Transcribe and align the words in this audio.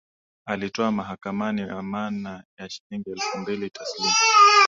Alitoa 0.45 0.91
mahakamani 0.91 1.61
amana 1.61 2.43
ya 2.57 2.69
shilingi 2.69 3.09
elfu 3.09 3.37
mbili 3.37 3.69
taslim 3.69 4.11